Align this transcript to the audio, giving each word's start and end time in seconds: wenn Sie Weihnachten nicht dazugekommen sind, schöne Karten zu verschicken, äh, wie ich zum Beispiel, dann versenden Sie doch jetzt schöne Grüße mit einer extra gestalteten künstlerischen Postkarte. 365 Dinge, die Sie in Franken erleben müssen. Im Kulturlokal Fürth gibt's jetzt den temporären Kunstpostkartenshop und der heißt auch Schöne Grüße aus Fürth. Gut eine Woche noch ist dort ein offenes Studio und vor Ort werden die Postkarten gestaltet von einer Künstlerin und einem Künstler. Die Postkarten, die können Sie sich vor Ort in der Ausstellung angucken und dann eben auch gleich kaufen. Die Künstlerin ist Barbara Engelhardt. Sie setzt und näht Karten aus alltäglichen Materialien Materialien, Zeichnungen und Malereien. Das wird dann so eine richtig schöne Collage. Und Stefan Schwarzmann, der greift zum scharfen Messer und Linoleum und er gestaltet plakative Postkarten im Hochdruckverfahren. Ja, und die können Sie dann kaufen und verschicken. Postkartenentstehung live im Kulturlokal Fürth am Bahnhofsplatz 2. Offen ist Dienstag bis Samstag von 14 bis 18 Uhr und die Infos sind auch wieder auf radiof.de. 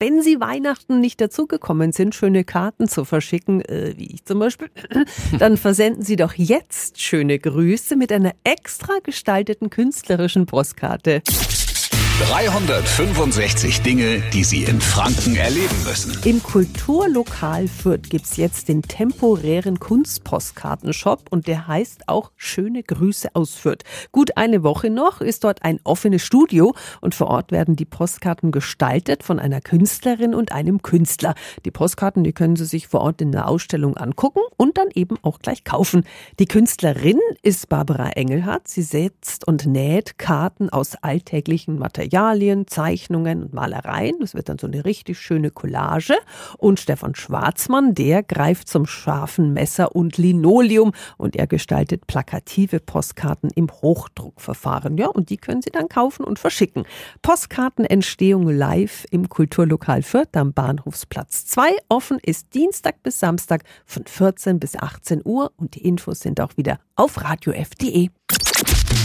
wenn 0.00 0.22
Sie 0.22 0.40
Weihnachten 0.40 0.98
nicht 0.98 1.20
dazugekommen 1.20 1.92
sind, 1.92 2.14
schöne 2.14 2.42
Karten 2.42 2.88
zu 2.88 3.04
verschicken, 3.04 3.60
äh, 3.60 3.92
wie 3.96 4.14
ich 4.14 4.24
zum 4.24 4.38
Beispiel, 4.38 4.70
dann 5.38 5.58
versenden 5.58 6.02
Sie 6.02 6.16
doch 6.16 6.32
jetzt 6.32 7.00
schöne 7.00 7.38
Grüße 7.38 7.96
mit 7.96 8.10
einer 8.10 8.32
extra 8.42 8.94
gestalteten 9.04 9.68
künstlerischen 9.68 10.46
Postkarte. 10.46 11.22
365 12.20 13.80
Dinge, 13.80 14.22
die 14.34 14.44
Sie 14.44 14.64
in 14.64 14.78
Franken 14.82 15.36
erleben 15.36 15.84
müssen. 15.84 16.18
Im 16.24 16.42
Kulturlokal 16.42 17.66
Fürth 17.66 18.10
gibt's 18.10 18.36
jetzt 18.36 18.68
den 18.68 18.82
temporären 18.82 19.80
Kunstpostkartenshop 19.80 21.24
und 21.30 21.46
der 21.46 21.66
heißt 21.66 22.08
auch 22.08 22.30
Schöne 22.36 22.82
Grüße 22.82 23.30
aus 23.32 23.54
Fürth. 23.54 23.84
Gut 24.12 24.36
eine 24.36 24.62
Woche 24.62 24.90
noch 24.90 25.22
ist 25.22 25.44
dort 25.44 25.62
ein 25.62 25.80
offenes 25.84 26.22
Studio 26.22 26.74
und 27.00 27.14
vor 27.14 27.28
Ort 27.28 27.52
werden 27.52 27.74
die 27.74 27.86
Postkarten 27.86 28.52
gestaltet 28.52 29.22
von 29.22 29.38
einer 29.38 29.62
Künstlerin 29.62 30.34
und 30.34 30.52
einem 30.52 30.82
Künstler. 30.82 31.34
Die 31.64 31.70
Postkarten, 31.70 32.22
die 32.22 32.34
können 32.34 32.56
Sie 32.56 32.66
sich 32.66 32.86
vor 32.86 33.00
Ort 33.00 33.22
in 33.22 33.32
der 33.32 33.48
Ausstellung 33.48 33.96
angucken 33.96 34.42
und 34.58 34.76
dann 34.76 34.88
eben 34.94 35.16
auch 35.22 35.38
gleich 35.38 35.64
kaufen. 35.64 36.04
Die 36.38 36.46
Künstlerin 36.46 37.18
ist 37.42 37.70
Barbara 37.70 38.10
Engelhardt. 38.10 38.68
Sie 38.68 38.82
setzt 38.82 39.48
und 39.48 39.64
näht 39.64 40.18
Karten 40.18 40.68
aus 40.68 40.96
alltäglichen 40.96 41.78
Materialien 41.78 42.09
Materialien, 42.10 42.66
Zeichnungen 42.66 43.44
und 43.44 43.54
Malereien. 43.54 44.16
Das 44.20 44.34
wird 44.34 44.48
dann 44.48 44.58
so 44.58 44.66
eine 44.66 44.84
richtig 44.84 45.20
schöne 45.20 45.52
Collage. 45.52 46.14
Und 46.58 46.80
Stefan 46.80 47.14
Schwarzmann, 47.14 47.94
der 47.94 48.24
greift 48.24 48.68
zum 48.68 48.86
scharfen 48.86 49.52
Messer 49.52 49.94
und 49.94 50.18
Linoleum 50.18 50.92
und 51.18 51.36
er 51.36 51.46
gestaltet 51.46 52.08
plakative 52.08 52.80
Postkarten 52.80 53.50
im 53.54 53.68
Hochdruckverfahren. 53.70 54.98
Ja, 54.98 55.06
und 55.06 55.30
die 55.30 55.36
können 55.36 55.62
Sie 55.62 55.70
dann 55.70 55.88
kaufen 55.88 56.24
und 56.24 56.40
verschicken. 56.40 56.84
Postkartenentstehung 57.22 58.48
live 58.48 59.06
im 59.12 59.28
Kulturlokal 59.28 60.02
Fürth 60.02 60.36
am 60.36 60.52
Bahnhofsplatz 60.52 61.46
2. 61.46 61.76
Offen 61.88 62.18
ist 62.20 62.54
Dienstag 62.54 63.04
bis 63.04 63.20
Samstag 63.20 63.62
von 63.86 64.04
14 64.04 64.58
bis 64.58 64.74
18 64.74 65.22
Uhr 65.24 65.52
und 65.56 65.76
die 65.76 65.86
Infos 65.86 66.18
sind 66.18 66.40
auch 66.40 66.56
wieder 66.56 66.80
auf 66.96 67.22
radiof.de. 67.22 68.08